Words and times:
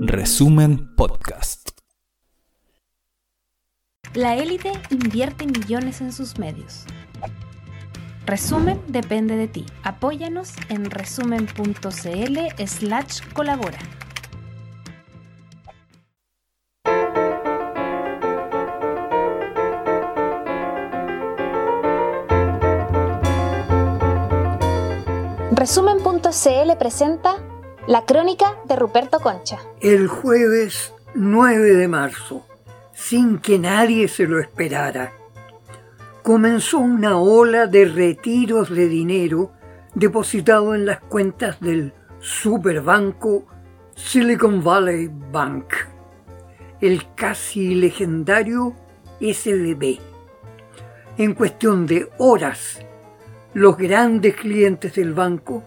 Resumen 0.00 0.94
Podcast. 0.96 1.70
La 4.14 4.36
élite 4.36 4.72
invierte 4.88 5.44
millones 5.44 6.00
en 6.00 6.12
sus 6.12 6.38
medios. 6.38 6.86
Resumen 8.24 8.80
depende 8.88 9.36
de 9.36 9.48
ti. 9.48 9.66
Apóyanos 9.82 10.54
en 10.70 10.90
resumen.cl 10.90 12.66
slash 12.66 13.20
colabora. 13.34 13.78
Resumen.cl 25.52 26.78
presenta 26.78 27.36
La 27.86 28.06
crónica 28.06 28.56
de 28.64 28.76
Ruperto 28.76 29.20
Concha. 29.20 29.58
El 29.78 30.08
jueves 30.08 30.94
9 31.14 31.74
de 31.74 31.86
marzo, 31.86 32.46
sin 32.94 33.38
que 33.38 33.58
nadie 33.58 34.08
se 34.08 34.26
lo 34.26 34.38
esperara, 34.40 35.12
comenzó 36.22 36.78
una 36.78 37.18
ola 37.18 37.66
de 37.66 37.84
retiros 37.84 38.70
de 38.70 38.88
dinero 38.88 39.52
depositado 39.94 40.74
en 40.74 40.86
las 40.86 41.00
cuentas 41.00 41.60
del 41.60 41.92
superbanco 42.20 43.44
Silicon 43.94 44.64
Valley 44.64 45.10
Bank, 45.30 45.74
el 46.80 47.14
casi 47.14 47.74
legendario 47.74 48.74
SBB. 49.20 49.98
En 51.18 51.34
cuestión 51.34 51.86
de 51.86 52.08
horas, 52.16 52.80
los 53.52 53.76
grandes 53.76 54.36
clientes 54.36 54.94
del 54.94 55.12
banco 55.12 55.62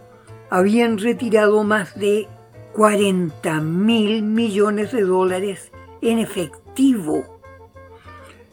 habían 0.49 0.97
retirado 0.97 1.63
más 1.63 1.97
de 1.99 2.27
40 2.73 3.59
mil 3.61 4.23
millones 4.23 4.91
de 4.91 5.01
dólares 5.01 5.71
en 6.01 6.19
efectivo. 6.19 7.39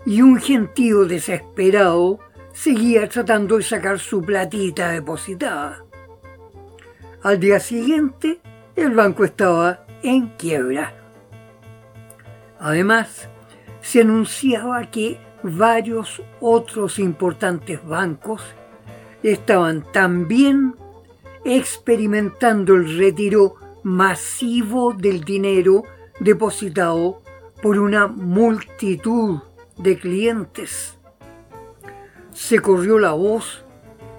Y 0.06 0.22
un 0.22 0.38
gentío 0.38 1.04
desesperado 1.04 2.18
seguía 2.52 3.08
tratando 3.08 3.56
de 3.56 3.62
sacar 3.62 3.98
su 3.98 4.22
platita 4.22 4.90
depositada. 4.90 5.84
Al 7.22 7.40
día 7.40 7.58
siguiente, 7.60 8.40
el 8.76 8.90
banco 8.90 9.24
estaba 9.24 9.86
en 10.02 10.28
quiebra. 10.36 10.94
Además, 12.58 13.28
se 13.80 14.00
anunciaba 14.00 14.90
que 14.90 15.18
varios 15.42 16.22
otros 16.40 16.98
importantes 16.98 17.84
bancos 17.86 18.42
estaban 19.22 19.84
también 19.92 20.74
experimentando 21.44 22.74
el 22.74 22.96
retiro 22.96 23.56
masivo 23.82 24.94
del 24.94 25.24
dinero 25.24 25.84
depositado 26.20 27.22
por 27.62 27.78
una 27.78 28.06
multitud 28.06 29.40
de 29.76 29.98
clientes. 29.98 30.96
Se 32.32 32.58
corrió 32.60 32.98
la 32.98 33.12
voz 33.12 33.64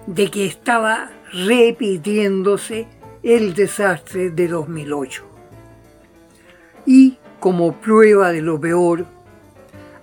de 0.06 0.30
que 0.30 0.46
estaba 0.46 1.10
repitiéndose 1.32 2.88
el 3.22 3.54
desastre 3.54 4.30
de 4.30 4.48
2008. 4.48 5.24
Y 6.86 7.18
como 7.40 7.72
prueba 7.80 8.30
de 8.32 8.42
lo 8.42 8.60
peor, 8.60 9.06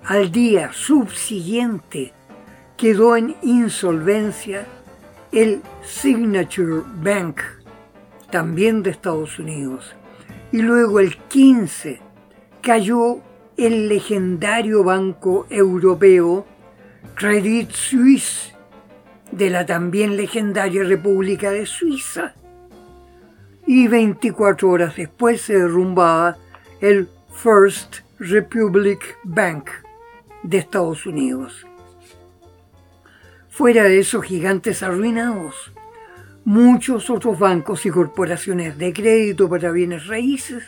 al 0.04 0.30
día 0.30 0.72
subsiguiente 0.72 2.12
quedó 2.76 3.16
en 3.16 3.36
insolvencia 3.42 4.66
el 5.34 5.62
Signature 5.82 6.82
Bank, 7.02 7.40
también 8.30 8.84
de 8.84 8.90
Estados 8.90 9.38
Unidos. 9.40 9.94
Y 10.52 10.62
luego 10.62 11.00
el 11.00 11.16
15 11.16 12.00
cayó 12.62 13.18
el 13.56 13.88
legendario 13.88 14.84
banco 14.84 15.46
europeo 15.50 16.46
Credit 17.16 17.70
Suisse, 17.72 18.54
de 19.32 19.50
la 19.50 19.66
también 19.66 20.16
legendaria 20.16 20.84
República 20.84 21.50
de 21.50 21.66
Suiza. 21.66 22.34
Y 23.66 23.88
24 23.88 24.68
horas 24.70 24.94
después 24.94 25.40
se 25.40 25.54
derrumbaba 25.54 26.36
el 26.80 27.08
First 27.32 28.00
Republic 28.20 29.18
Bank 29.24 29.68
de 30.44 30.58
Estados 30.58 31.06
Unidos. 31.06 31.66
Fuera 33.56 33.84
de 33.84 34.00
esos 34.00 34.24
gigantes 34.24 34.82
arruinados, 34.82 35.72
muchos 36.44 37.08
otros 37.08 37.38
bancos 37.38 37.86
y 37.86 37.90
corporaciones 37.90 38.78
de 38.78 38.92
crédito 38.92 39.48
para 39.48 39.70
bienes 39.70 40.08
raíces 40.08 40.64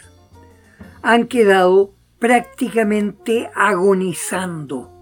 han 1.02 1.26
quedado 1.26 1.94
prácticamente 2.20 3.50
agonizando, 3.56 4.92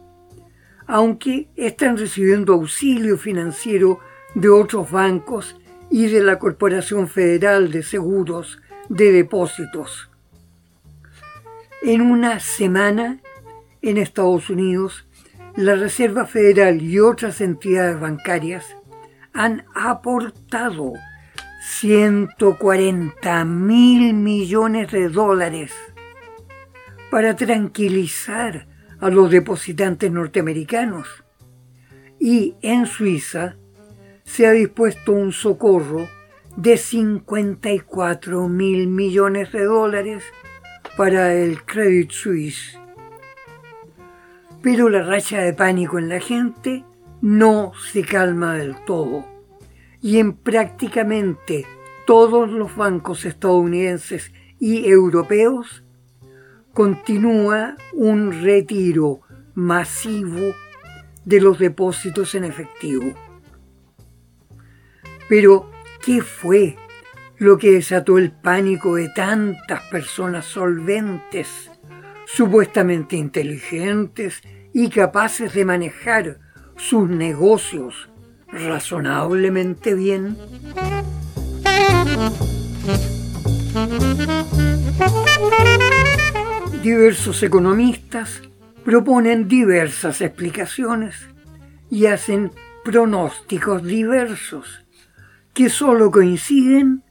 aunque 0.87 1.51
están 1.57 1.99
recibiendo 1.99 2.55
auxilio 2.55 3.19
financiero 3.19 4.01
de 4.35 4.49
otros 4.49 4.91
bancos 4.91 5.55
y 5.91 6.07
de 6.07 6.23
la 6.23 6.39
Corporación 6.39 7.07
Federal 7.07 7.71
de 7.71 7.83
Seguros 7.83 8.63
de 8.89 9.13
Depósitos. 9.13 10.09
En 11.83 12.01
una 12.01 12.41
semana, 12.41 13.21
en 13.83 13.99
Estados 13.99 14.49
Unidos, 14.49 15.04
la 15.57 15.77
Reserva 15.77 16.27
Federal 16.27 16.83
y 16.83 16.99
otras 16.99 17.41
entidades 17.41 18.01
bancarias 18.01 18.65
han 19.33 19.65
aportado 19.75 20.95
140 21.63 23.45
mil 23.45 24.15
millones 24.15 24.91
de 24.91 25.09
dólares 25.09 25.73
para 27.11 27.37
tranquilizar 27.37 28.67
a 28.99 29.11
los 29.11 29.31
depositantes 29.31 30.11
norteamericanos. 30.11 31.07
Y 32.19 32.57
en 32.61 32.87
Suiza 32.87 33.57
se 34.25 34.47
ha 34.47 34.51
dispuesto 34.51 35.13
un 35.13 35.33
socorro 35.33 36.09
de 36.57 36.77
54 36.77 38.49
mil 38.49 38.89
millones 38.89 39.53
de 39.53 39.65
dólares 39.65 40.25
para 40.97 41.33
el 41.35 41.63
Credit 41.65 42.11
Suisse 42.11 42.79
pero 44.65 44.89
la 44.89 45.03
racha 45.03 45.43
de 45.43 45.53
pánico 45.53 45.99
en 45.99 46.09
la 46.09 46.21
gente 46.21 46.87
no 47.21 47.73
se 47.93 48.03
calma 48.03 48.55
del 48.55 48.75
todo. 48.87 49.27
Y 50.01 50.19
en 50.19 50.33
prácticamente 50.33 51.67
todos 52.07 52.51
los 52.51 52.75
bancos 52.75 53.27
estadounidenses 53.27 54.33
y 54.59 54.89
europeos 54.89 55.85
continúa 56.73 57.77
un 57.93 58.43
retiro 58.43 59.21
masivo 59.53 60.55
de 61.27 61.43
los 61.43 61.59
depósitos 61.59 62.35
en 62.35 62.45
efectivo. 62.45 63.13
Pero, 65.29 65.71
¿qué 66.03 66.23
fue 66.23 66.77
lo 67.37 67.59
que 67.59 67.73
desató 67.73 68.17
el 68.17 68.33
pánico 68.33 68.95
de 68.95 69.11
tantas 69.11 69.83
personas 69.91 70.47
solventes, 70.47 71.71
supuestamente 72.27 73.17
inteligentes 73.17 74.43
y 74.73 74.89
capaces 74.91 75.55
de 75.55 75.65
manejar 75.65 76.39
sus 76.77 77.09
negocios 77.09 78.09
razonablemente 78.49 79.95
bien? 79.95 80.37
Diversos 86.83 87.43
economistas 87.43 88.43
proponen 88.85 89.49
diversas 89.49 90.21
explicaciones 90.21 91.15
y 91.91 92.07
hacen 92.07 92.53
pronósticos 92.85 93.83
diversos 93.83 94.85
que 95.55 95.71
solo 95.71 96.11
coinciden 96.11 97.03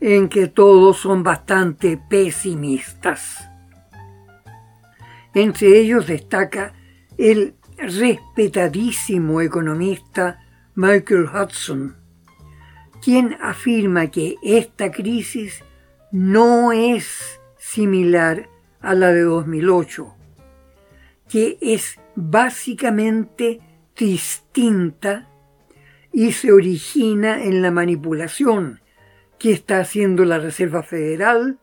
en 0.00 0.28
que 0.28 0.46
todos 0.46 0.98
son 0.98 1.22
bastante 1.24 2.00
pesimistas. 2.08 3.47
Entre 5.34 5.78
ellos 5.78 6.06
destaca 6.06 6.74
el 7.16 7.54
respetadísimo 7.76 9.40
economista 9.40 10.40
Michael 10.74 11.26
Hudson, 11.26 11.96
quien 13.02 13.36
afirma 13.40 14.10
que 14.10 14.36
esta 14.42 14.90
crisis 14.90 15.62
no 16.10 16.72
es 16.72 17.40
similar 17.58 18.48
a 18.80 18.94
la 18.94 19.12
de 19.12 19.22
2008, 19.22 20.14
que 21.28 21.58
es 21.60 21.98
básicamente 22.14 23.60
distinta 23.96 25.28
y 26.12 26.32
se 26.32 26.52
origina 26.52 27.44
en 27.44 27.62
la 27.62 27.70
manipulación 27.70 28.80
que 29.38 29.52
está 29.52 29.80
haciendo 29.80 30.24
la 30.24 30.38
Reserva 30.38 30.82
Federal 30.82 31.58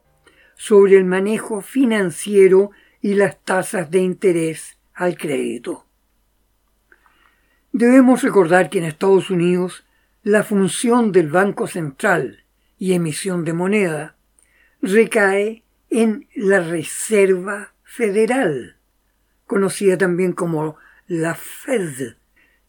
sobre 0.56 0.96
el 0.96 1.06
manejo 1.06 1.62
financiero 1.62 2.72
y 3.06 3.14
las 3.14 3.38
tasas 3.44 3.92
de 3.92 4.00
interés 4.00 4.80
al 4.96 5.16
crédito. 5.16 5.86
Debemos 7.72 8.24
recordar 8.24 8.72
que 8.72 8.80
en 8.80 8.86
Estados 8.86 9.30
Unidos 9.30 9.86
la 10.24 10.44
función 10.44 11.12
del 11.12 11.30
Banco 11.30 11.68
Central 11.68 12.46
y 12.80 12.94
emisión 12.94 13.46
de 13.46 13.54
moneda 13.54 14.16
recae 14.82 15.62
en 15.92 16.28
la 16.34 16.62
Reserva 16.62 17.76
Federal, 17.84 18.78
conocida 19.46 20.00
también 20.00 20.34
como 20.34 20.78
la 21.06 21.36
Fed, 21.36 22.16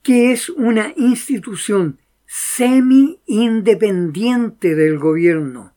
que 0.02 0.32
es 0.32 0.50
una 0.50 0.92
institución 0.98 1.98
semi-independiente 2.26 4.74
del 4.74 4.98
gobierno, 4.98 5.72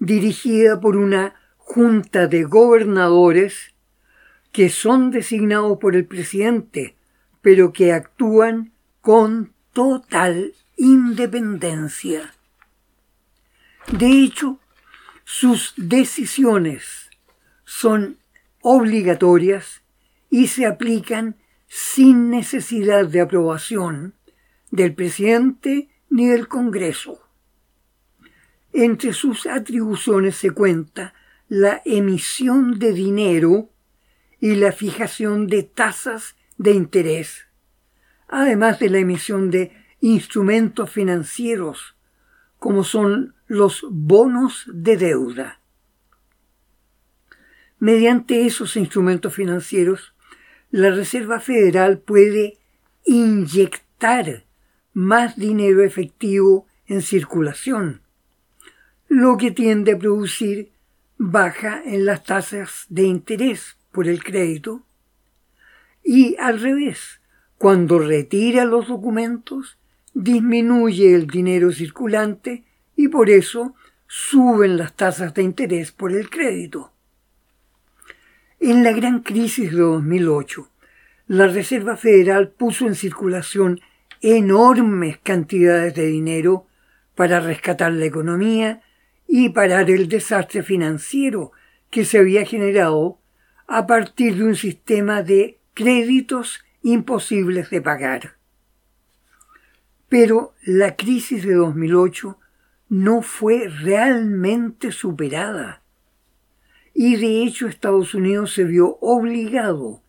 dirigida 0.00 0.80
por 0.80 0.96
una 0.96 1.36
junta 1.58 2.26
de 2.26 2.42
gobernadores 2.42 3.73
que 4.54 4.70
son 4.70 5.10
designados 5.10 5.78
por 5.78 5.96
el 5.96 6.06
presidente, 6.06 6.94
pero 7.42 7.72
que 7.72 7.92
actúan 7.92 8.72
con 9.00 9.52
total 9.72 10.54
independencia. 10.76 12.32
De 13.90 14.06
hecho, 14.06 14.60
sus 15.24 15.74
decisiones 15.76 17.10
son 17.64 18.18
obligatorias 18.60 19.82
y 20.30 20.46
se 20.46 20.66
aplican 20.66 21.34
sin 21.66 22.30
necesidad 22.30 23.08
de 23.08 23.22
aprobación 23.22 24.14
del 24.70 24.94
presidente 24.94 25.88
ni 26.10 26.28
del 26.28 26.46
Congreso. 26.46 27.20
Entre 28.72 29.14
sus 29.14 29.46
atribuciones 29.46 30.36
se 30.36 30.52
cuenta 30.52 31.12
la 31.48 31.82
emisión 31.84 32.78
de 32.78 32.92
dinero 32.92 33.70
y 34.44 34.56
la 34.56 34.72
fijación 34.72 35.46
de 35.46 35.62
tasas 35.62 36.36
de 36.58 36.72
interés, 36.72 37.46
además 38.28 38.78
de 38.78 38.90
la 38.90 38.98
emisión 38.98 39.50
de 39.50 39.72
instrumentos 40.00 40.90
financieros, 40.90 41.96
como 42.58 42.84
son 42.84 43.34
los 43.46 43.86
bonos 43.88 44.66
de 44.70 44.98
deuda. 44.98 45.60
Mediante 47.78 48.44
esos 48.44 48.76
instrumentos 48.76 49.32
financieros, 49.32 50.12
la 50.70 50.90
Reserva 50.90 51.40
Federal 51.40 52.00
puede 52.00 52.58
inyectar 53.06 54.44
más 54.92 55.36
dinero 55.36 55.82
efectivo 55.82 56.66
en 56.86 57.00
circulación, 57.00 58.02
lo 59.08 59.38
que 59.38 59.52
tiende 59.52 59.92
a 59.92 59.98
producir 59.98 60.70
baja 61.16 61.80
en 61.82 62.04
las 62.04 62.24
tasas 62.24 62.84
de 62.90 63.04
interés 63.04 63.78
por 63.94 64.08
el 64.08 64.22
crédito 64.22 64.82
y 66.02 66.36
al 66.38 66.60
revés, 66.60 67.20
cuando 67.56 68.00
retira 68.00 68.64
los 68.66 68.88
documentos, 68.88 69.78
disminuye 70.12 71.14
el 71.14 71.28
dinero 71.28 71.72
circulante 71.72 72.64
y 72.96 73.08
por 73.08 73.30
eso 73.30 73.74
suben 74.06 74.76
las 74.76 74.94
tasas 74.94 75.32
de 75.32 75.44
interés 75.44 75.92
por 75.92 76.12
el 76.12 76.28
crédito. 76.28 76.92
En 78.60 78.82
la 78.84 78.92
gran 78.92 79.20
crisis 79.20 79.70
de 79.70 79.78
2008, 79.78 80.68
la 81.28 81.46
Reserva 81.46 81.96
Federal 81.96 82.50
puso 82.50 82.86
en 82.86 82.96
circulación 82.96 83.80
enormes 84.20 85.18
cantidades 85.22 85.94
de 85.94 86.06
dinero 86.06 86.66
para 87.14 87.40
rescatar 87.40 87.92
la 87.92 88.04
economía 88.04 88.82
y 89.26 89.50
parar 89.50 89.88
el 89.90 90.08
desastre 90.08 90.62
financiero 90.62 91.52
que 91.90 92.04
se 92.04 92.18
había 92.18 92.44
generado 92.44 93.18
a 93.66 93.86
partir 93.86 94.36
de 94.36 94.44
un 94.44 94.56
sistema 94.56 95.22
de 95.22 95.58
créditos 95.74 96.64
imposibles 96.82 97.70
de 97.70 97.80
pagar. 97.80 98.36
Pero 100.08 100.54
la 100.62 100.96
crisis 100.96 101.44
de 101.44 101.54
2008 101.54 102.38
no 102.88 103.22
fue 103.22 103.68
realmente 103.68 104.92
superada 104.92 105.82
y 106.94 107.16
de 107.16 107.42
hecho 107.42 107.66
Estados 107.66 108.14
Unidos 108.14 108.52
se 108.52 108.64
vio 108.64 108.98
obligado 109.00 110.02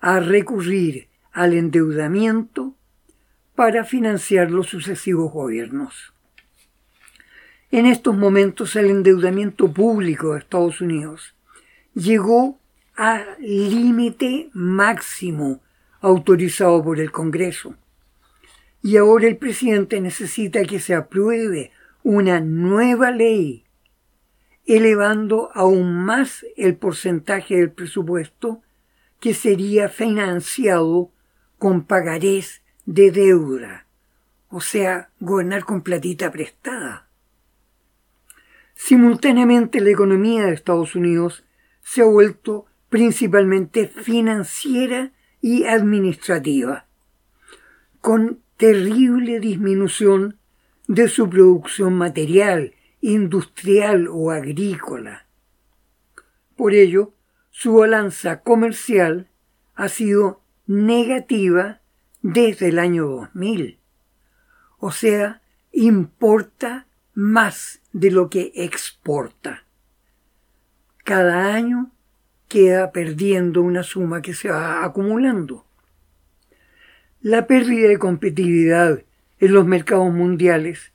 a 0.00 0.20
recurrir 0.20 1.08
al 1.32 1.52
endeudamiento 1.52 2.74
para 3.54 3.84
financiar 3.84 4.50
los 4.50 4.68
sucesivos 4.68 5.32
gobiernos. 5.32 6.14
En 7.70 7.86
estos 7.86 8.16
momentos 8.16 8.74
el 8.74 8.86
endeudamiento 8.86 9.70
público 9.72 10.32
de 10.32 10.40
Estados 10.40 10.80
Unidos 10.80 11.34
llegó 11.94 12.59
al 13.00 13.24
límite 13.38 14.50
máximo 14.52 15.62
autorizado 16.02 16.84
por 16.84 17.00
el 17.00 17.10
Congreso. 17.10 17.74
Y 18.82 18.98
ahora 18.98 19.26
el 19.26 19.38
presidente 19.38 20.02
necesita 20.02 20.64
que 20.64 20.80
se 20.80 20.94
apruebe 20.94 21.72
una 22.02 22.40
nueva 22.40 23.10
ley, 23.10 23.64
elevando 24.66 25.48
aún 25.54 25.94
más 26.04 26.44
el 26.58 26.76
porcentaje 26.76 27.56
del 27.56 27.70
presupuesto 27.70 28.60
que 29.18 29.32
sería 29.32 29.88
financiado 29.88 31.10
con 31.56 31.84
pagarés 31.84 32.60
de 32.84 33.12
deuda, 33.12 33.86
o 34.50 34.60
sea, 34.60 35.08
gobernar 35.20 35.64
con 35.64 35.80
platita 35.80 36.30
prestada. 36.30 37.08
Simultáneamente 38.74 39.80
la 39.80 39.88
economía 39.88 40.44
de 40.44 40.52
Estados 40.52 40.94
Unidos 40.94 41.44
se 41.80 42.02
ha 42.02 42.04
vuelto 42.04 42.66
principalmente 42.90 43.86
financiera 43.88 45.12
y 45.40 45.64
administrativa, 45.64 46.86
con 48.00 48.42
terrible 48.58 49.40
disminución 49.40 50.36
de 50.86 51.08
su 51.08 51.30
producción 51.30 51.94
material, 51.94 52.74
industrial 53.00 54.08
o 54.10 54.32
agrícola. 54.32 55.26
Por 56.56 56.74
ello, 56.74 57.14
su 57.50 57.74
balanza 57.74 58.42
comercial 58.42 59.30
ha 59.74 59.88
sido 59.88 60.42
negativa 60.66 61.80
desde 62.22 62.68
el 62.68 62.78
año 62.78 63.06
2000. 63.06 63.78
O 64.78 64.90
sea, 64.90 65.42
importa 65.72 66.86
más 67.14 67.80
de 67.92 68.10
lo 68.10 68.28
que 68.28 68.52
exporta. 68.54 69.64
Cada 71.04 71.54
año 71.54 71.92
queda 72.50 72.90
perdiendo 72.90 73.62
una 73.62 73.84
suma 73.84 74.20
que 74.20 74.34
se 74.34 74.50
va 74.50 74.84
acumulando. 74.84 75.64
La 77.22 77.46
pérdida 77.46 77.88
de 77.88 77.98
competitividad 77.98 79.04
en 79.38 79.52
los 79.54 79.64
mercados 79.66 80.12
mundiales 80.12 80.92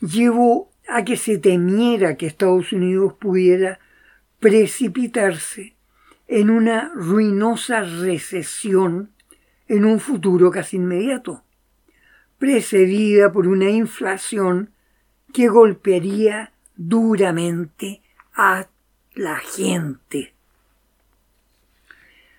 llevó 0.00 0.72
a 0.88 1.04
que 1.04 1.16
se 1.16 1.38
temiera 1.38 2.16
que 2.16 2.26
Estados 2.26 2.72
Unidos 2.72 3.14
pudiera 3.14 3.78
precipitarse 4.40 5.76
en 6.26 6.50
una 6.50 6.90
ruinosa 6.94 7.82
recesión 7.82 9.12
en 9.68 9.84
un 9.84 10.00
futuro 10.00 10.50
casi 10.50 10.78
inmediato, 10.78 11.44
precedida 12.38 13.30
por 13.30 13.46
una 13.46 13.70
inflación 13.70 14.70
que 15.32 15.46
golpearía 15.46 16.52
duramente 16.74 18.02
a 18.34 18.66
la 19.14 19.36
gente. 19.36 20.37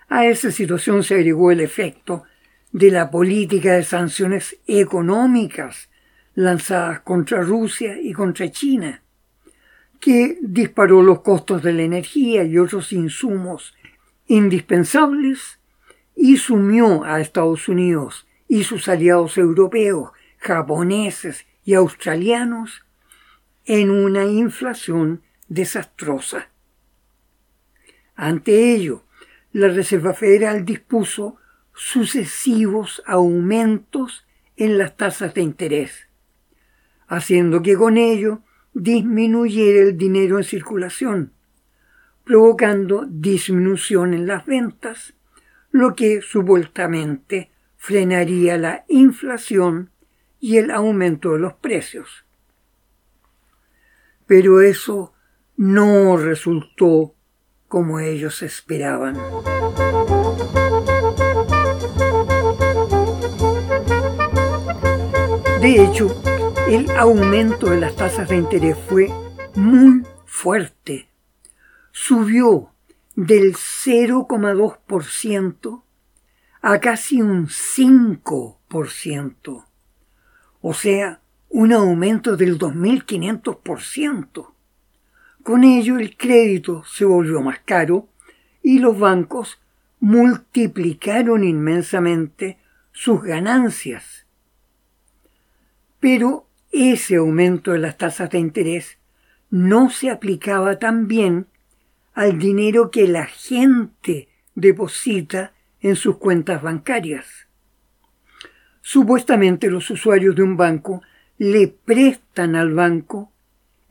A 0.09 0.25
esa 0.25 0.51
situación 0.51 1.03
se 1.03 1.15
agregó 1.15 1.51
el 1.51 1.59
efecto 1.59 2.23
de 2.71 2.89
la 2.89 3.11
política 3.11 3.73
de 3.73 3.83
sanciones 3.83 4.57
económicas 4.65 5.89
lanzadas 6.33 7.01
contra 7.01 7.41
Rusia 7.41 7.99
y 8.01 8.11
contra 8.13 8.49
China, 8.49 9.03
que 9.99 10.37
disparó 10.41 11.03
los 11.03 11.21
costos 11.21 11.61
de 11.61 11.73
la 11.73 11.83
energía 11.83 12.43
y 12.43 12.57
otros 12.57 12.91
insumos 12.91 13.75
indispensables 14.25 15.59
y 16.15 16.37
sumió 16.37 17.03
a 17.03 17.21
Estados 17.21 17.67
Unidos 17.67 18.27
y 18.47 18.63
sus 18.63 18.87
aliados 18.87 19.37
europeos, 19.37 20.11
japoneses 20.37 21.45
y 21.63 21.75
australianos 21.75 22.83
en 23.65 23.91
una 23.91 24.25
inflación 24.25 25.21
desastrosa. 25.47 26.49
Ante 28.15 28.73
ello, 28.73 29.03
la 29.51 29.67
Reserva 29.69 30.13
Federal 30.13 30.65
dispuso 30.65 31.37
sucesivos 31.73 33.01
aumentos 33.05 34.25
en 34.57 34.77
las 34.77 34.97
tasas 34.97 35.33
de 35.33 35.41
interés, 35.41 36.07
haciendo 37.07 37.61
que 37.61 37.75
con 37.75 37.97
ello 37.97 38.41
disminuyera 38.73 39.81
el 39.81 39.97
dinero 39.97 40.37
en 40.37 40.43
circulación, 40.43 41.33
provocando 42.23 43.05
disminución 43.09 44.13
en 44.13 44.27
las 44.27 44.45
ventas 44.45 45.13
lo 45.71 45.95
que 45.95 46.21
supuestamente 46.21 47.51
frenaría 47.77 48.57
la 48.57 48.85
inflación 48.87 49.91
y 50.39 50.57
el 50.57 50.71
aumento 50.71 51.33
de 51.33 51.39
los 51.39 51.53
precios. 51.53 52.25
Pero 54.27 54.61
eso 54.61 55.13
no 55.57 56.17
resultó 56.17 57.15
como 57.69 58.01
ellos 58.01 58.41
esperaban. 58.41 59.15
De 65.61 65.83
hecho, 65.83 66.21
el 66.67 66.91
aumento 66.97 67.69
de 67.69 67.79
las 67.79 67.95
tasas 67.95 68.27
de 68.27 68.35
interés 68.35 68.77
fue 68.89 69.07
muy 69.55 70.03
fuerte 70.25 71.09
subió 71.91 72.73
del 73.15 73.53
0,2% 73.53 75.83
a 76.61 76.79
casi 76.79 77.21
un 77.21 77.47
5%, 77.47 79.65
o 80.61 80.73
sea, 80.73 81.21
un 81.49 81.71
aumento 81.73 82.37
del 82.37 82.57
2.500%. 82.57 84.53
Con 85.43 85.63
ello 85.63 85.97
el 85.97 86.15
crédito 86.17 86.83
se 86.85 87.05
volvió 87.05 87.41
más 87.41 87.59
caro 87.59 88.07
y 88.61 88.79
los 88.79 88.99
bancos 88.99 89.59
multiplicaron 89.99 91.43
inmensamente 91.43 92.57
sus 92.91 93.23
ganancias. 93.23 94.25
Pero 95.99 96.47
ese 96.71 97.15
aumento 97.15 97.71
de 97.71 97.79
las 97.79 97.97
tasas 97.97 98.29
de 98.29 98.39
interés 98.39 98.97
no 99.49 99.89
se 99.89 100.09
aplicaba 100.09 100.77
también 100.77 101.47
al 102.13 102.37
dinero 102.37 102.91
que 102.91 103.07
la 103.07 103.25
gente 103.25 104.27
deposita 104.55 105.53
en 105.81 105.95
sus 105.95 106.17
cuentas 106.17 106.61
bancarias. 106.61 107.47
Supuestamente 108.81 109.69
los 109.69 109.89
usuarios 109.89 110.35
de 110.35 110.43
un 110.43 110.57
banco 110.57 111.01
le 111.37 111.67
prestan 111.67 112.55
al 112.55 112.73
banco 112.73 113.31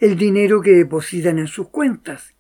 el 0.01 0.17
dinero 0.17 0.61
que 0.61 0.71
depositan 0.73 1.39
en 1.39 1.49
sus 1.49 1.69
cuentas 1.69 2.35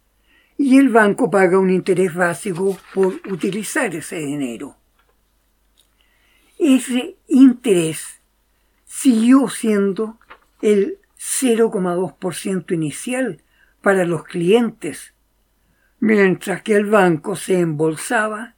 y 0.57 0.79
el 0.79 0.89
banco 0.89 1.31
paga 1.31 1.59
un 1.59 1.71
interés 1.71 2.15
básico 2.15 2.79
por 2.93 3.15
utilizar 3.31 3.95
ese 3.95 4.17
dinero. 4.17 4.77
Ese 6.59 7.17
interés 7.29 8.21
siguió 8.85 9.49
siendo 9.49 10.19
el 10.61 10.99
0,2% 11.17 12.73
inicial 12.73 13.43
para 13.81 14.05
los 14.05 14.25
clientes, 14.25 15.15
mientras 16.01 16.63
que 16.63 16.75
el 16.75 16.87
banco 16.87 17.37
se 17.37 17.61
embolsaba 17.61 18.55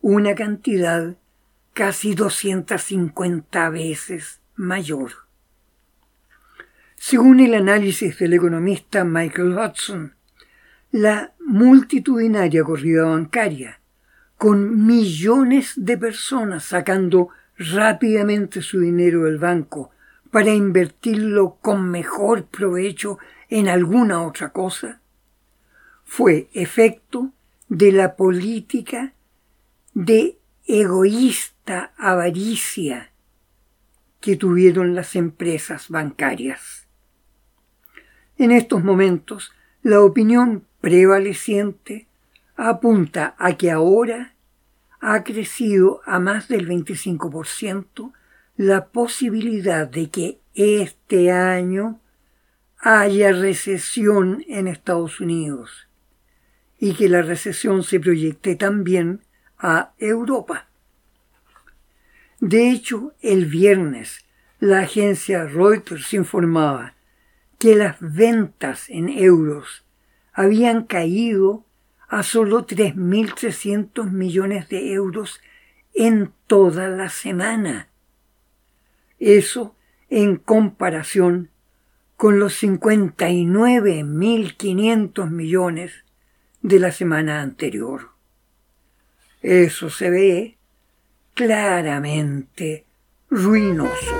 una 0.00 0.34
cantidad 0.34 1.16
casi 1.72 2.14
250 2.14 3.70
veces 3.70 4.40
mayor. 4.54 5.29
Según 7.02 7.40
el 7.40 7.54
análisis 7.54 8.18
del 8.18 8.34
economista 8.34 9.04
Michael 9.04 9.56
Hudson, 9.56 10.14
la 10.92 11.32
multitudinaria 11.40 12.62
corrida 12.62 13.06
bancaria, 13.06 13.80
con 14.36 14.86
millones 14.86 15.72
de 15.76 15.96
personas 15.96 16.62
sacando 16.64 17.30
rápidamente 17.56 18.60
su 18.60 18.80
dinero 18.80 19.24
del 19.24 19.38
banco 19.38 19.92
para 20.30 20.50
invertirlo 20.50 21.56
con 21.62 21.90
mejor 21.90 22.44
provecho 22.44 23.18
en 23.48 23.68
alguna 23.68 24.22
otra 24.22 24.50
cosa, 24.50 25.00
fue 26.04 26.50
efecto 26.52 27.32
de 27.70 27.92
la 27.92 28.14
política 28.14 29.14
de 29.94 30.36
egoísta 30.66 31.94
avaricia 31.96 33.10
que 34.20 34.36
tuvieron 34.36 34.94
las 34.94 35.16
empresas 35.16 35.88
bancarias. 35.88 36.79
En 38.40 38.52
estos 38.52 38.82
momentos, 38.82 39.52
la 39.82 40.00
opinión 40.00 40.64
prevaleciente 40.80 42.08
apunta 42.56 43.34
a 43.36 43.58
que 43.58 43.70
ahora 43.70 44.32
ha 44.98 45.24
crecido 45.24 46.00
a 46.06 46.18
más 46.20 46.48
del 46.48 46.66
25% 46.66 48.14
la 48.56 48.86
posibilidad 48.86 49.86
de 49.86 50.08
que 50.08 50.38
este 50.54 51.30
año 51.30 52.00
haya 52.78 53.32
recesión 53.32 54.42
en 54.48 54.68
Estados 54.68 55.20
Unidos 55.20 55.88
y 56.78 56.94
que 56.94 57.10
la 57.10 57.20
recesión 57.20 57.82
se 57.82 58.00
proyecte 58.00 58.56
también 58.56 59.20
a 59.58 59.92
Europa. 59.98 60.66
De 62.40 62.70
hecho, 62.70 63.12
el 63.20 63.44
viernes 63.44 64.24
la 64.60 64.80
agencia 64.80 65.44
Reuters 65.44 66.14
informaba 66.14 66.94
que 67.60 67.76
las 67.76 67.96
ventas 68.00 68.90
en 68.90 69.08
euros 69.08 69.84
habían 70.32 70.82
caído 70.82 71.64
a 72.08 72.24
solo 72.24 72.66
3.300 72.66 74.10
millones 74.10 74.68
de 74.68 74.92
euros 74.92 75.40
en 75.94 76.32
toda 76.48 76.88
la 76.88 77.08
semana 77.08 77.90
eso 79.20 79.76
en 80.08 80.34
comparación 80.36 81.50
con 82.16 82.40
los 82.40 82.62
59.500 82.62 85.30
millones 85.30 85.92
de 86.62 86.78
la 86.80 86.90
semana 86.90 87.42
anterior. 87.42 88.08
Eso 89.42 89.90
se 89.90 90.08
ve 90.10 90.56
claramente 91.34 92.86
ruinoso. 93.30 94.19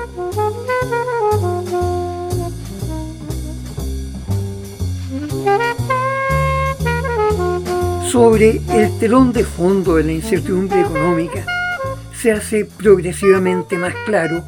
Sobre 8.10 8.60
el 8.74 8.98
telón 8.98 9.32
de 9.32 9.44
fondo 9.44 9.94
de 9.94 10.02
la 10.02 10.10
incertidumbre 10.10 10.80
económica 10.80 11.46
se 12.12 12.32
hace 12.32 12.64
progresivamente 12.64 13.78
más 13.78 13.94
claro 14.04 14.44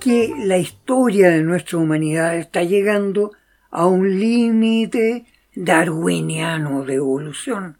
que 0.00 0.32
la 0.38 0.58
historia 0.58 1.30
de 1.30 1.42
nuestra 1.42 1.78
humanidad 1.78 2.36
está 2.36 2.62
llegando 2.62 3.32
a 3.72 3.86
un 3.86 4.20
límite 4.20 5.26
darwiniano 5.56 6.84
de 6.84 6.94
evolución, 6.94 7.78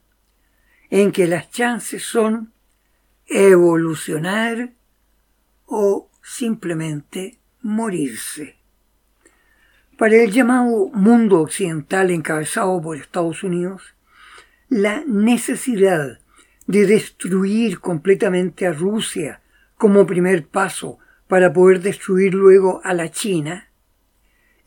en 0.91 1.13
que 1.13 1.29
las 1.29 1.49
chances 1.49 2.03
son 2.03 2.53
evolucionar 3.29 4.73
o 5.65 6.11
simplemente 6.23 7.39
morirse. 7.63 8.57
Para 9.97 10.17
el 10.17 10.33
llamado 10.33 10.89
mundo 10.93 11.41
occidental 11.41 12.11
encabezado 12.11 12.83
por 12.83 12.97
Estados 12.97 13.45
Unidos, 13.45 13.95
la 14.75 15.05
necesidad 15.07 16.19
de 16.67 16.87
destruir 16.87 17.79
completamente 17.79 18.67
a 18.67 18.73
Rusia 18.73 19.41
como 19.77 20.05
primer 20.05 20.49
paso 20.49 20.99
para 21.29 21.53
poder 21.53 21.81
destruir 21.81 22.35
luego 22.35 22.81
a 22.83 22.93
la 22.93 23.09
China, 23.09 23.71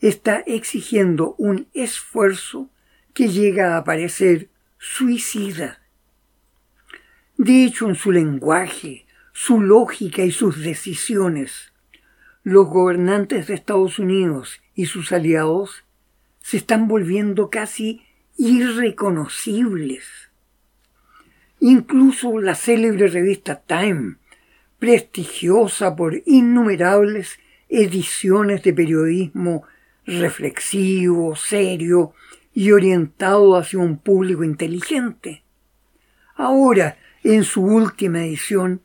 está 0.00 0.38
exigiendo 0.46 1.34
un 1.36 1.68
esfuerzo 1.74 2.70
que 3.12 3.28
llega 3.28 3.76
a 3.76 3.84
parecer 3.84 4.48
suicida. 4.78 5.82
De 7.36 7.64
hecho, 7.64 7.86
en 7.86 7.94
su 7.94 8.10
lenguaje, 8.10 9.04
su 9.34 9.60
lógica 9.60 10.22
y 10.22 10.30
sus 10.30 10.62
decisiones, 10.62 11.74
los 12.44 12.66
gobernantes 12.68 13.46
de 13.46 13.52
Estados 13.52 13.98
Unidos 13.98 14.62
y 14.74 14.86
sus 14.86 15.12
aliados 15.12 15.84
se 16.40 16.56
están 16.56 16.88
volviendo 16.88 17.50
casi 17.50 18.07
irreconocibles. 18.38 20.04
Incluso 21.60 22.38
la 22.38 22.54
célebre 22.54 23.08
revista 23.08 23.60
Time 23.60 24.16
prestigiosa 24.78 25.96
por 25.96 26.22
innumerables 26.24 27.38
ediciones 27.68 28.62
de 28.62 28.72
periodismo 28.72 29.64
reflexivo, 30.06 31.34
serio 31.36 32.14
y 32.54 32.70
orientado 32.70 33.56
hacia 33.56 33.80
un 33.80 33.98
público 33.98 34.44
inteligente. 34.44 35.42
Ahora, 36.36 36.96
en 37.24 37.42
su 37.42 37.62
última 37.62 38.24
edición, 38.24 38.80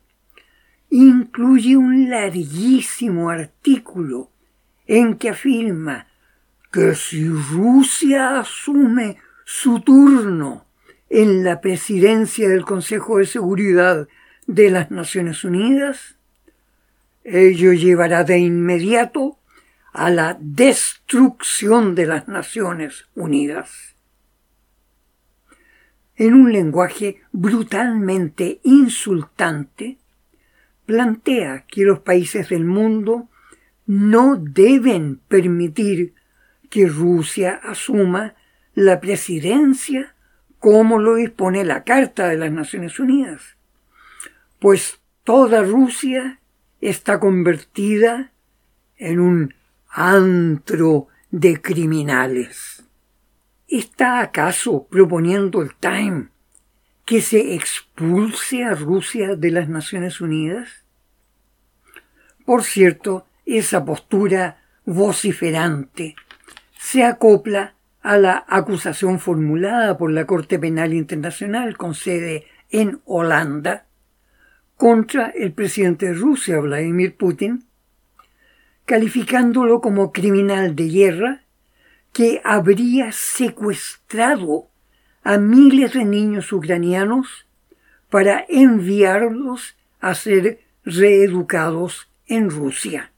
incluye 0.90 1.76
un 1.76 2.10
larguísimo 2.10 3.30
artículo 3.30 4.30
en 4.86 5.16
que 5.16 5.30
afirma 5.30 6.08
que 6.72 6.96
si 6.96 7.28
Rusia 7.28 8.40
asume 8.40 9.16
su 9.44 9.80
turno 9.80 10.64
en 11.10 11.44
la 11.44 11.60
presidencia 11.60 12.48
del 12.48 12.64
Consejo 12.64 13.18
de 13.18 13.26
Seguridad 13.26 14.08
de 14.46 14.70
las 14.70 14.90
Naciones 14.90 15.44
Unidas, 15.44 16.16
ello 17.24 17.72
llevará 17.72 18.24
de 18.24 18.38
inmediato 18.38 19.38
a 19.92 20.10
la 20.10 20.36
destrucción 20.40 21.94
de 21.94 22.06
las 22.06 22.28
Naciones 22.28 23.06
Unidas. 23.14 23.94
En 26.16 26.34
un 26.34 26.52
lenguaje 26.52 27.22
brutalmente 27.32 28.60
insultante, 28.62 29.98
plantea 30.86 31.64
que 31.66 31.84
los 31.84 32.00
países 32.00 32.48
del 32.50 32.64
mundo 32.64 33.28
no 33.86 34.36
deben 34.36 35.20
permitir 35.28 36.14
que 36.70 36.86
Rusia 36.86 37.60
asuma 37.62 38.34
la 38.74 39.00
presidencia 39.00 40.14
como 40.58 40.98
lo 40.98 41.16
dispone 41.16 41.64
la 41.64 41.84
Carta 41.84 42.28
de 42.28 42.36
las 42.36 42.52
Naciones 42.52 42.98
Unidas 42.98 43.54
pues 44.64 44.98
toda 45.24 45.62
Rusia 45.62 46.40
está 46.80 47.20
convertida 47.20 48.32
en 48.96 49.20
un 49.20 49.54
antro 49.90 51.08
de 51.30 51.60
criminales. 51.60 52.82
¿Está 53.68 54.20
acaso 54.20 54.86
proponiendo 54.86 55.60
el 55.60 55.74
Time 55.74 56.28
que 57.04 57.20
se 57.20 57.54
expulse 57.54 58.64
a 58.64 58.72
Rusia 58.72 59.36
de 59.36 59.50
las 59.50 59.68
Naciones 59.68 60.22
Unidas? 60.22 60.86
Por 62.46 62.64
cierto, 62.64 63.26
esa 63.44 63.84
postura 63.84 64.62
vociferante 64.86 66.16
se 66.78 67.04
acopla 67.04 67.73
a 68.04 68.18
la 68.18 68.44
acusación 68.48 69.18
formulada 69.18 69.96
por 69.96 70.12
la 70.12 70.26
Corte 70.26 70.58
Penal 70.58 70.92
Internacional 70.92 71.78
con 71.78 71.94
sede 71.94 72.46
en 72.70 73.00
Holanda 73.06 73.86
contra 74.76 75.28
el 75.30 75.52
presidente 75.52 76.06
de 76.06 76.12
Rusia, 76.12 76.60
Vladimir 76.60 77.16
Putin, 77.16 77.64
calificándolo 78.84 79.80
como 79.80 80.12
criminal 80.12 80.76
de 80.76 80.88
guerra 80.90 81.44
que 82.12 82.42
habría 82.44 83.10
secuestrado 83.10 84.68
a 85.22 85.38
miles 85.38 85.94
de 85.94 86.04
niños 86.04 86.52
ucranianos 86.52 87.46
para 88.10 88.44
enviarlos 88.50 89.76
a 90.00 90.14
ser 90.14 90.60
reeducados 90.84 92.10
en 92.26 92.50
Rusia. 92.50 93.12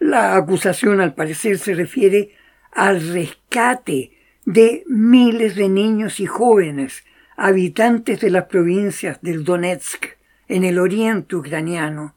La 0.00 0.34
acusación 0.34 1.00
al 1.00 1.14
parecer 1.14 1.58
se 1.58 1.74
refiere 1.74 2.41
al 2.72 3.12
rescate 3.12 4.12
de 4.44 4.82
miles 4.86 5.54
de 5.54 5.68
niños 5.68 6.18
y 6.20 6.26
jóvenes 6.26 7.04
habitantes 7.36 8.20
de 8.20 8.30
las 8.30 8.46
provincias 8.46 9.20
del 9.22 9.44
Donetsk 9.44 10.06
en 10.48 10.64
el 10.64 10.78
oriente 10.78 11.36
ucraniano, 11.36 12.14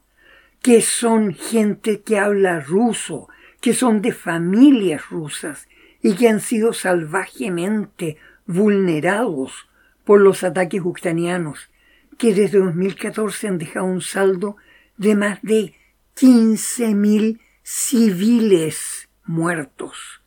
que 0.62 0.80
son 0.80 1.34
gente 1.34 2.00
que 2.00 2.18
habla 2.18 2.60
ruso, 2.60 3.28
que 3.60 3.74
son 3.74 4.02
de 4.02 4.12
familias 4.12 5.08
rusas 5.10 5.68
y 6.02 6.14
que 6.14 6.28
han 6.28 6.40
sido 6.40 6.72
salvajemente 6.72 8.16
vulnerados 8.46 9.68
por 10.04 10.20
los 10.20 10.44
ataques 10.44 10.82
ucranianos, 10.84 11.70
que 12.18 12.34
desde 12.34 12.58
2014 12.58 13.48
han 13.48 13.58
dejado 13.58 13.86
un 13.86 14.00
saldo 14.00 14.56
de 14.96 15.14
más 15.14 15.42
de 15.42 15.74
15.000 16.16 17.40
civiles 17.62 19.08
muertos. 19.24 20.22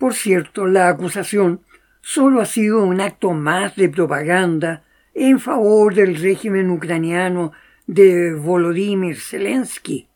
Por 0.00 0.14
cierto, 0.14 0.66
la 0.66 0.88
acusación 0.88 1.60
solo 2.00 2.40
ha 2.40 2.46
sido 2.46 2.82
un 2.82 3.02
acto 3.02 3.32
más 3.32 3.76
de 3.76 3.90
propaganda 3.90 4.82
en 5.12 5.38
favor 5.38 5.94
del 5.94 6.16
régimen 6.16 6.70
ucraniano 6.70 7.52
de 7.86 8.32
Volodymyr 8.32 9.20
Zelensky. 9.20 10.08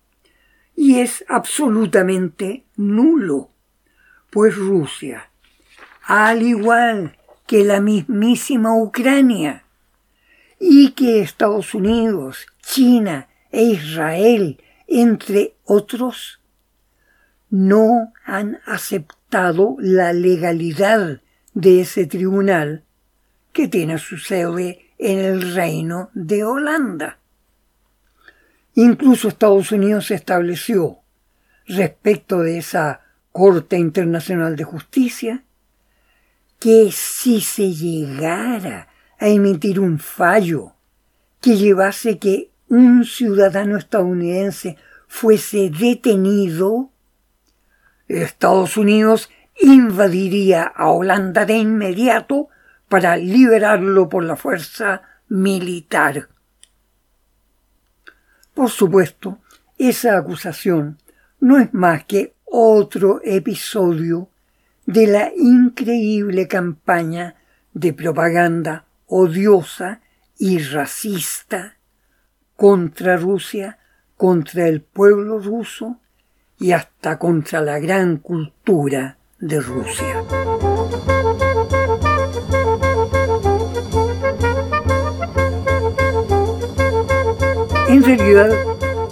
Y 0.74 1.00
es 1.00 1.22
absolutamente 1.28 2.64
nulo, 2.76 3.50
pues 4.30 4.56
Rusia, 4.56 5.28
al 6.04 6.40
igual 6.40 7.18
que 7.46 7.62
la 7.62 7.82
mismísima 7.82 8.74
Ucrania, 8.74 9.66
y 10.58 10.92
que 10.92 11.20
Estados 11.20 11.74
Unidos, 11.74 12.46
China 12.62 13.28
e 13.52 13.64
Israel, 13.64 14.62
entre 14.88 15.56
otros, 15.66 16.40
no 17.50 18.12
han 18.24 18.60
aceptado 18.66 19.76
la 19.78 20.12
legalidad 20.12 21.20
de 21.54 21.80
ese 21.80 22.06
tribunal 22.06 22.84
que 23.52 23.68
tiene 23.68 23.98
su 23.98 24.18
sede 24.18 24.90
en 24.98 25.18
el 25.18 25.54
reino 25.54 26.10
de 26.14 26.44
Holanda. 26.44 27.18
Incluso 28.74 29.28
Estados 29.28 29.70
Unidos 29.70 30.10
estableció 30.10 30.98
respecto 31.66 32.40
de 32.40 32.58
esa 32.58 33.00
Corte 33.30 33.76
Internacional 33.76 34.56
de 34.56 34.64
Justicia 34.64 35.44
que 36.58 36.90
si 36.92 37.40
se 37.40 37.72
llegara 37.72 38.88
a 39.18 39.28
emitir 39.28 39.80
un 39.80 39.98
fallo 39.98 40.74
que 41.40 41.56
llevase 41.56 42.18
que 42.18 42.50
un 42.68 43.04
ciudadano 43.04 43.76
estadounidense 43.76 44.76
fuese 45.08 45.68
detenido, 45.68 46.90
Estados 48.08 48.76
Unidos 48.76 49.30
invadiría 49.60 50.64
a 50.64 50.90
Holanda 50.90 51.46
de 51.46 51.56
inmediato 51.56 52.48
para 52.88 53.16
liberarlo 53.16 54.08
por 54.08 54.24
la 54.24 54.36
fuerza 54.36 55.02
militar. 55.28 56.28
Por 58.52 58.70
supuesto, 58.70 59.38
esa 59.78 60.16
acusación 60.16 60.98
no 61.40 61.58
es 61.58 61.72
más 61.74 62.04
que 62.04 62.34
otro 62.44 63.20
episodio 63.24 64.28
de 64.86 65.06
la 65.06 65.32
increíble 65.36 66.46
campaña 66.46 67.36
de 67.72 67.92
propaganda 67.92 68.84
odiosa 69.06 70.00
y 70.38 70.58
racista 70.58 71.78
contra 72.56 73.16
Rusia, 73.16 73.78
contra 74.16 74.68
el 74.68 74.82
pueblo 74.82 75.38
ruso 75.38 76.00
y 76.64 76.72
hasta 76.72 77.18
contra 77.18 77.60
la 77.60 77.78
gran 77.78 78.16
cultura 78.16 79.18
de 79.38 79.60
Rusia. 79.60 80.24
En 87.86 88.02
realidad, 88.02 88.48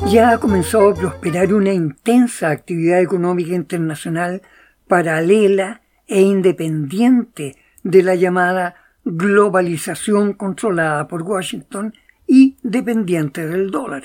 ya 0.06 0.30
ha 0.30 0.38
comenzado 0.38 0.88
a 0.88 0.94
prosperar 0.94 1.52
una 1.52 1.74
intensa 1.74 2.48
actividad 2.48 3.02
económica 3.02 3.54
internacional 3.54 4.40
paralela 4.88 5.82
e 6.06 6.22
independiente 6.22 7.58
de 7.82 8.02
la 8.02 8.14
llamada 8.14 8.76
globalización 9.04 10.32
controlada 10.32 11.06
por 11.06 11.20
Washington 11.20 11.92
y 12.26 12.56
dependiente 12.62 13.46
del 13.46 13.70
dólar. 13.70 14.04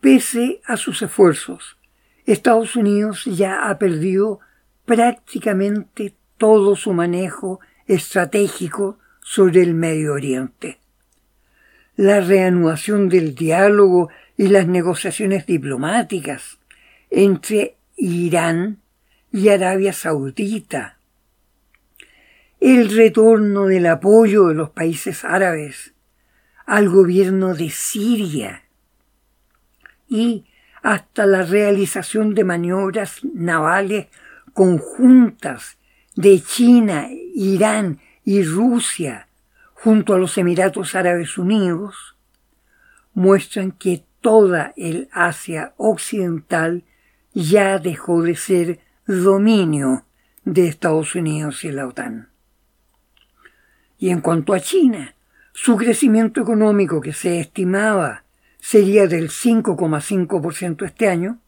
Pese 0.00 0.62
a 0.66 0.76
sus 0.76 1.00
esfuerzos, 1.02 1.78
Estados 2.26 2.76
Unidos 2.76 3.24
ya 3.24 3.68
ha 3.68 3.78
perdido 3.78 4.40
prácticamente 4.84 6.14
todo 6.38 6.76
su 6.76 6.92
manejo 6.92 7.60
estratégico 7.86 8.98
sobre 9.20 9.62
el 9.62 9.74
Medio 9.74 10.14
Oriente. 10.14 10.78
La 11.96 12.20
reanudación 12.20 13.08
del 13.08 13.34
diálogo 13.34 14.08
y 14.36 14.48
las 14.48 14.66
negociaciones 14.66 15.46
diplomáticas 15.46 16.58
entre 17.10 17.76
Irán 17.96 18.78
y 19.30 19.48
Arabia 19.48 19.92
Saudita, 19.92 20.98
el 22.60 22.94
retorno 22.94 23.66
del 23.66 23.86
apoyo 23.86 24.48
de 24.48 24.54
los 24.54 24.70
países 24.70 25.24
árabes 25.24 25.92
al 26.64 26.88
gobierno 26.88 27.54
de 27.54 27.70
Siria 27.70 28.64
y 30.08 30.44
hasta 30.82 31.26
la 31.26 31.42
realización 31.42 32.34
de 32.34 32.44
maniobras 32.44 33.20
navales 33.24 34.08
conjuntas 34.52 35.78
de 36.16 36.40
China, 36.40 37.08
Irán 37.34 38.00
y 38.24 38.42
Rusia 38.42 39.28
junto 39.74 40.14
a 40.14 40.18
los 40.18 40.36
Emiratos 40.38 40.94
Árabes 40.94 41.38
Unidos 41.38 42.16
muestran 43.14 43.72
que 43.72 44.04
toda 44.20 44.72
el 44.76 45.08
Asia 45.12 45.74
Occidental 45.76 46.84
ya 47.34 47.78
dejó 47.78 48.22
de 48.22 48.36
ser 48.36 48.80
dominio 49.06 50.04
de 50.44 50.68
Estados 50.68 51.14
Unidos 51.14 51.64
y 51.64 51.72
la 51.72 51.86
OTAN. 51.86 52.28
Y 53.98 54.10
en 54.10 54.20
cuanto 54.20 54.54
a 54.54 54.60
China, 54.60 55.14
su 55.52 55.76
crecimiento 55.76 56.40
económico 56.40 57.00
que 57.00 57.12
se 57.12 57.40
estimaba 57.40 58.24
sería 58.62 59.08
del 59.08 59.28
5,5% 59.28 60.86
este 60.86 61.08
año, 61.08 61.40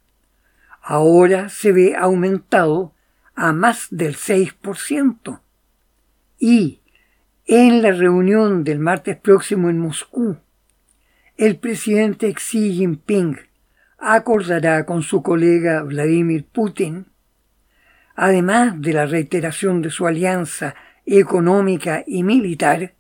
ahora 0.83 1.49
se 1.49 1.71
ve 1.71 1.95
aumentado 1.97 2.93
a 3.37 3.53
más 3.53 3.87
del 3.91 4.17
6%. 4.17 5.41
Y 6.41 6.81
en 7.47 7.83
la 7.83 7.93
reunión 7.93 8.65
del 8.65 8.81
martes 8.81 9.17
próximo 9.17 9.71
en 9.71 9.79
Moscú, 9.79 10.39
el 11.37 11.57
presidente 11.57 12.35
Xi 12.35 12.75
Jinping 12.75 13.39
acordará 13.97 14.85
con 14.85 15.03
su 15.03 15.23
colega 15.23 15.83
Vladimir 15.83 16.45
Putin, 16.45 17.07
además 18.17 18.83
de 18.83 18.93
la 18.93 19.07
reiteración 19.07 19.83
de 19.83 19.91
su 19.91 20.09
alianza 20.09 20.75
económica 21.07 22.03
y 22.09 22.25
militar, 22.25 22.95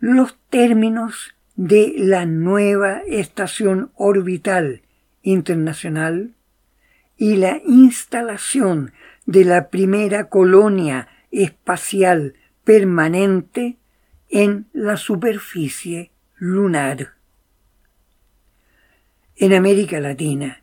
los 0.00 0.38
términos 0.48 1.34
de 1.56 1.94
la 1.96 2.24
nueva 2.24 3.02
estación 3.06 3.90
orbital 3.94 4.82
internacional 5.22 6.34
y 7.16 7.36
la 7.36 7.60
instalación 7.66 8.92
de 9.26 9.44
la 9.44 9.68
primera 9.68 10.28
colonia 10.28 11.08
espacial 11.30 12.34
permanente 12.64 13.76
en 14.28 14.66
la 14.72 14.96
superficie 14.96 16.10
lunar. 16.36 17.14
En 19.36 19.52
América 19.52 20.00
Latina, 20.00 20.62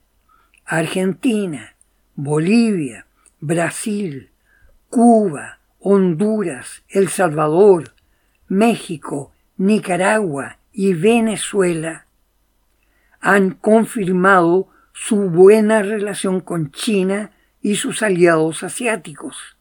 Argentina, 0.65 1.75
Bolivia, 2.15 3.05
Brasil, 3.39 4.31
Cuba, 4.89 5.59
Honduras, 5.79 6.83
El 6.89 7.09
Salvador, 7.09 7.93
México, 8.47 9.31
Nicaragua 9.57 10.58
y 10.71 10.93
Venezuela 10.93 12.05
han 13.19 13.51
confirmado 13.51 14.69
su 14.93 15.29
buena 15.29 15.81
relación 15.81 16.41
con 16.41 16.71
China 16.71 17.31
y 17.61 17.75
sus 17.75 18.01
aliados 18.03 18.63
asiáticos. 18.63 19.57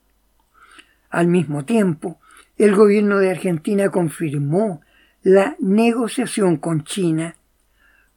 Al 1.10 1.26
mismo 1.26 1.64
tiempo, 1.64 2.20
el 2.56 2.74
gobierno 2.74 3.18
de 3.18 3.30
Argentina 3.30 3.88
confirmó 3.90 4.82
la 5.22 5.56
negociación 5.58 6.56
con 6.56 6.84
China 6.84 7.36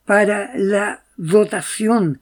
para 0.05 0.51
la 0.55 1.03
dotación 1.17 2.21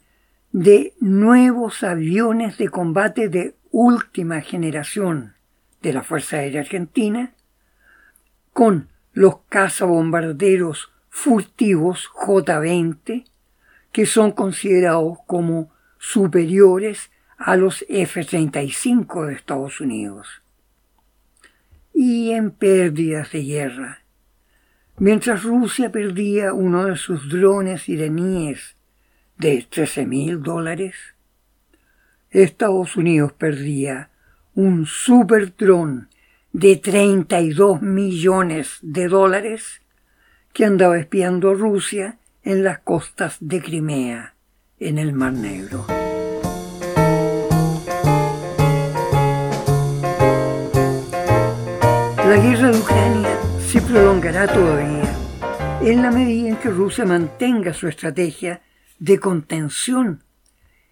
de 0.52 0.94
nuevos 1.00 1.84
aviones 1.84 2.58
de 2.58 2.70
combate 2.70 3.30
de 3.30 3.56
última 3.72 4.42
generación 4.42 5.36
de 5.82 5.94
la 5.94 6.04
Fuerza 6.04 6.38
Aérea 6.38 6.62
Argentina 6.62 7.34
con 8.52 8.90
los 9.14 9.38
cazabombarderos 9.50 10.92
furtivos 11.10 12.08
J-20 12.08 13.26
que 13.92 14.06
son 14.06 14.32
considerados 14.32 15.18
como 15.26 15.72
superiores 15.98 17.12
a 17.38 17.56
los 17.56 17.86
F-35 17.90 19.28
de 19.28 19.34
Estados 19.34 19.82
Unidos. 19.82 20.42
Y 21.94 22.32
en 22.32 22.52
pérdidas 22.52 23.32
de 23.32 23.44
guerra. 23.44 24.04
Mientras 24.98 25.44
Rusia 25.44 25.92
perdía 25.92 26.54
uno 26.54 26.86
de 26.86 26.98
sus 26.98 27.30
drones 27.30 27.88
iraníes 27.88 28.76
de 29.38 29.66
13 29.70 30.06
mil 30.06 30.44
dólares, 30.44 30.96
Estados 32.30 32.96
Unidos 32.96 33.34
perdía 33.34 34.10
un 34.54 34.86
super 34.86 35.56
dron 35.56 36.10
de 36.52 36.78
32 36.78 37.82
millones 37.82 38.80
de 38.82 39.08
dólares 39.08 39.82
que 40.54 40.66
andaba 40.66 40.98
espiando 40.98 41.54
Rusia 41.54 42.18
en 42.44 42.64
las 42.64 42.80
costas 42.80 43.38
de 43.40 43.62
Crimea, 43.62 44.36
en 44.80 44.98
el 44.98 45.14
Mar 45.14 45.34
Negro. 45.34 45.86
La 52.18 52.38
guerra 52.38 52.72
de 52.72 52.78
Ucrania 52.78 53.40
se 53.60 53.82
prolongará 53.82 54.48
todavía 54.48 55.16
en 55.82 56.02
la 56.02 56.12
medida 56.12 56.50
en 56.50 56.58
que 56.58 56.70
Rusia 56.70 57.06
mantenga 57.06 57.74
su 57.74 57.88
estrategia 57.88 58.62
de 59.00 59.20
contención, 59.20 60.24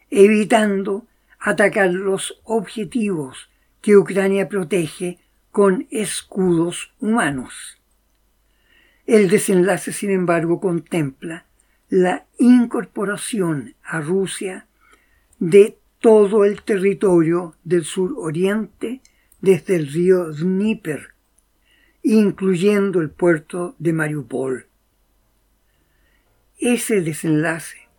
evitando 0.10 1.06
atacar 1.40 1.92
los 1.92 2.40
objetivos 2.44 3.50
que 3.82 3.98
Ucrania 3.98 4.48
protege 4.48 5.20
con 5.58 5.88
escudos 5.90 6.94
humanos. 7.00 7.82
El 9.08 9.28
desenlace, 9.28 9.92
sin 9.92 10.12
embargo, 10.12 10.60
contempla 10.60 11.48
la 11.90 12.28
incorporación 12.38 13.74
a 13.82 14.00
Rusia 14.00 14.68
de 15.40 15.80
todo 15.98 16.46
el 16.46 16.62
territorio 16.62 17.56
del 17.64 17.86
suroriente 17.86 19.02
desde 19.42 19.78
el 19.78 19.92
río 19.92 20.32
Dnieper, 20.32 21.16
incluyendo 22.04 23.02
el 23.02 23.10
puerto 23.10 23.76
de 23.80 23.94
Mariupol. 23.94 24.68
Ese 26.60 27.02
desenlace 27.02 27.90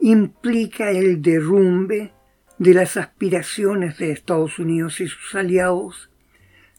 implica 0.00 0.90
el 0.90 1.20
derrumbe 1.20 2.14
de 2.56 2.72
las 2.72 2.96
aspiraciones 2.96 3.98
de 3.98 4.10
Estados 4.10 4.58
Unidos 4.58 5.02
y 5.02 5.08
sus 5.08 5.34
aliados 5.34 6.08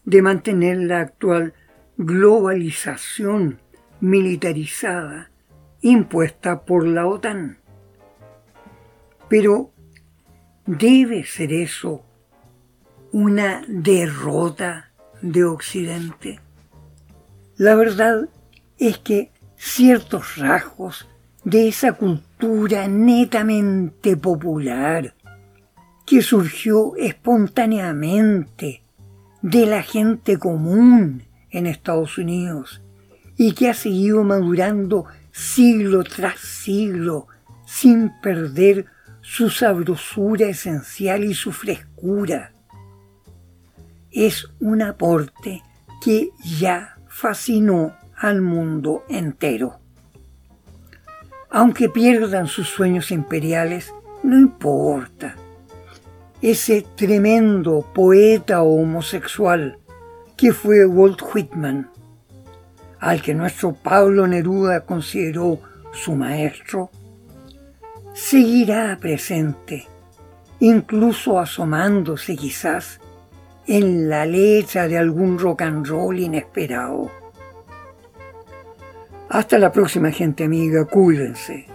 de 0.06 0.22
mantener 0.22 0.78
la 0.78 1.00
actual 1.00 1.52
globalización 1.98 3.60
militarizada 4.00 5.30
impuesta 5.82 6.64
por 6.64 6.86
la 6.86 7.06
OTAN. 7.06 7.58
Pero, 9.28 9.72
¿debe 10.64 11.24
ser 11.24 11.52
eso 11.52 12.04
una 13.12 13.62
derrota 13.68 14.92
de 15.20 15.44
Occidente? 15.44 16.40
La 17.56 17.74
verdad 17.74 18.28
es 18.78 18.98
que 18.98 19.32
ciertos 19.56 20.36
rasgos 20.36 21.08
de 21.42 21.68
esa 21.68 21.92
cultura 21.94 22.86
netamente 22.86 24.16
popular 24.16 25.14
que 26.04 26.22
surgió 26.22 26.94
espontáneamente 26.96 28.85
de 29.46 29.64
la 29.64 29.84
gente 29.84 30.40
común 30.40 31.22
en 31.50 31.68
Estados 31.68 32.18
Unidos 32.18 32.82
y 33.36 33.52
que 33.52 33.68
ha 33.68 33.74
seguido 33.74 34.24
madurando 34.24 35.04
siglo 35.30 36.02
tras 36.02 36.40
siglo 36.40 37.28
sin 37.64 38.10
perder 38.20 38.86
su 39.20 39.48
sabrosura 39.48 40.48
esencial 40.48 41.22
y 41.22 41.32
su 41.32 41.52
frescura. 41.52 42.54
Es 44.10 44.48
un 44.58 44.82
aporte 44.82 45.62
que 46.02 46.30
ya 46.58 46.98
fascinó 47.06 47.94
al 48.16 48.42
mundo 48.42 49.04
entero. 49.08 49.78
Aunque 51.50 51.88
pierdan 51.88 52.48
sus 52.48 52.68
sueños 52.68 53.12
imperiales, 53.12 53.94
no 54.24 54.36
importa 54.36 55.36
ese 56.42 56.84
tremendo 56.96 57.84
poeta 57.94 58.62
homosexual 58.62 59.78
que 60.36 60.52
fue 60.52 60.84
Walt 60.84 61.22
Whitman, 61.22 61.90
al 63.00 63.22
que 63.22 63.34
nuestro 63.34 63.72
Pablo 63.74 64.26
Neruda 64.26 64.80
consideró 64.80 65.60
su 65.92 66.14
maestro, 66.14 66.90
seguirá 68.12 68.98
presente, 69.00 69.86
incluso 70.60 71.38
asomándose 71.38 72.36
quizás 72.36 73.00
en 73.66 74.08
la 74.10 74.26
letra 74.26 74.88
de 74.88 74.98
algún 74.98 75.38
rock 75.38 75.62
and 75.62 75.86
roll 75.86 76.18
inesperado. 76.18 77.10
Hasta 79.28 79.58
la 79.58 79.72
próxima 79.72 80.10
gente 80.10 80.44
amiga, 80.44 80.84
cuídense. 80.84 81.66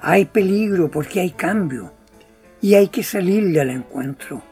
Hay 0.00 0.24
peligro 0.24 0.90
porque 0.90 1.20
hay 1.20 1.30
cambio 1.30 1.92
y 2.60 2.74
hay 2.74 2.88
que 2.88 3.02
salirle 3.02 3.60
al 3.60 3.70
encuentro. 3.70 4.42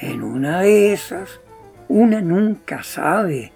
En 0.00 0.22
una 0.22 0.60
de 0.60 0.92
esas, 0.92 1.40
una 1.88 2.20
nunca 2.20 2.82
sabe 2.82 3.52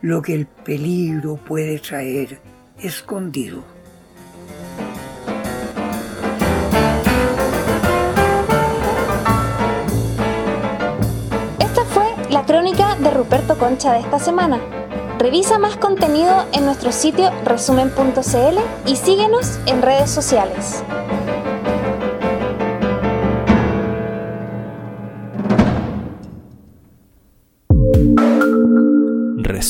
lo 0.00 0.22
que 0.22 0.34
el 0.34 0.46
peligro 0.46 1.36
puede 1.36 1.78
traer 1.78 2.38
escondido. 2.78 3.62
Esta 11.58 11.84
fue 11.84 12.04
la 12.30 12.44
crónica 12.44 12.96
de 12.96 13.10
Ruperto 13.10 13.58
Concha 13.58 13.92
de 13.92 14.00
esta 14.00 14.18
semana. 14.18 14.60
Revisa 15.18 15.58
más 15.58 15.76
contenido 15.76 16.46
en 16.52 16.66
nuestro 16.66 16.92
sitio 16.92 17.30
resumen.cl 17.44 18.58
y 18.86 18.96
síguenos 18.96 19.58
en 19.66 19.80
redes 19.80 20.10
sociales. 20.10 20.84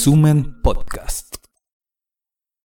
Resumen 0.05 0.61
Podcast. 0.61 0.94